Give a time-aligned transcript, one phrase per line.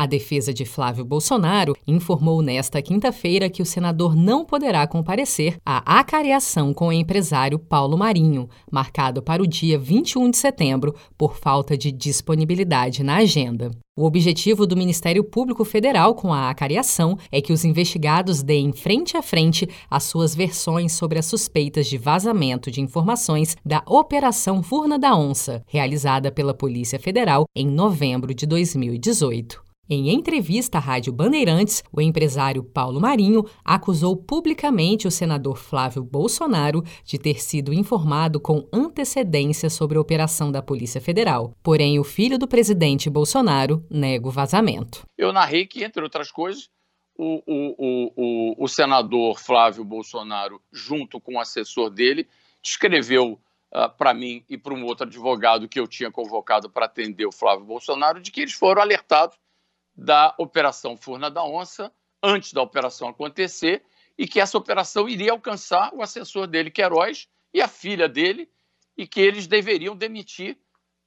[0.00, 5.98] A defesa de Flávio Bolsonaro informou nesta quinta-feira que o senador não poderá comparecer à
[5.98, 11.76] acareação com o empresário Paulo Marinho, marcado para o dia 21 de setembro, por falta
[11.76, 13.72] de disponibilidade na agenda.
[13.96, 19.16] O objetivo do Ministério Público Federal com a acareação é que os investigados deem frente
[19.16, 24.96] a frente as suas versões sobre as suspeitas de vazamento de informações da Operação Furna
[24.96, 29.66] da Onça, realizada pela Polícia Federal em novembro de 2018.
[29.90, 36.82] Em entrevista à Rádio Bandeirantes, o empresário Paulo Marinho acusou publicamente o senador Flávio Bolsonaro
[37.02, 41.54] de ter sido informado com antecedência sobre a operação da Polícia Federal.
[41.62, 45.06] Porém, o filho do presidente Bolsonaro nega o vazamento.
[45.16, 46.68] Eu narrei que, entre outras coisas,
[47.16, 52.28] o, o, o, o senador Flávio Bolsonaro, junto com o assessor dele,
[52.62, 53.38] escreveu uh,
[53.72, 57.32] ah, para mim e para um outro advogado que eu tinha convocado para atender o
[57.32, 59.38] Flávio Bolsonaro de que eles foram alertados
[59.98, 63.82] da Operação Furna da Onça, antes da operação acontecer,
[64.16, 68.48] e que essa operação iria alcançar o assessor dele, Queiroz, e a filha dele,
[68.96, 70.56] e que eles deveriam demitir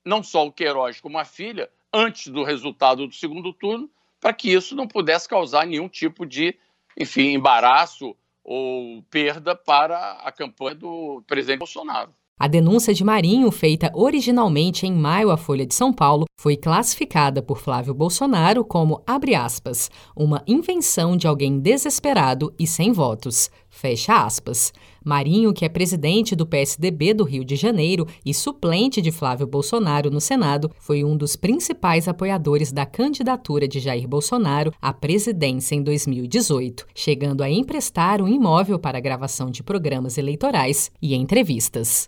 [0.04, 4.52] não só o Queiroz como a filha, antes do resultado do segundo turno, para que
[4.52, 6.58] isso não pudesse causar nenhum tipo de,
[6.98, 12.14] enfim, embaraço ou perda para a campanha do presidente Bolsonaro.
[12.42, 17.40] A denúncia de Marinho, feita originalmente em maio à Folha de São Paulo, foi classificada
[17.40, 23.52] por Flávio Bolsonaro como, abre aspas, uma invenção de alguém desesperado e sem votos.
[23.70, 24.74] Fecha aspas.
[25.06, 30.10] Marinho, que é presidente do PSDB do Rio de Janeiro e suplente de Flávio Bolsonaro
[30.10, 35.84] no Senado, foi um dos principais apoiadores da candidatura de Jair Bolsonaro à presidência em
[35.84, 42.08] 2018, chegando a emprestar um imóvel para gravação de programas eleitorais e entrevistas.